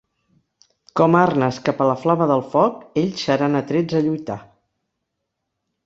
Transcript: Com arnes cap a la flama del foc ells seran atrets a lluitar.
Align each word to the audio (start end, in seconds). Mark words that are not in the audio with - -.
Com 1.01 1.17
arnes 1.19 1.59
cap 1.67 1.83
a 1.85 1.87
la 1.91 1.97
flama 2.05 2.29
del 2.33 2.41
foc 2.55 2.83
ells 3.03 3.27
seran 3.29 3.61
atrets 3.63 4.01
a 4.01 4.03
lluitar. 4.09 4.43